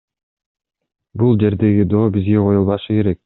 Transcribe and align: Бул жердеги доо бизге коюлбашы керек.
Бул 1.23 1.37
жердеги 1.43 1.87
доо 1.93 2.09
бизге 2.17 2.43
коюлбашы 2.47 3.01
керек. 3.01 3.19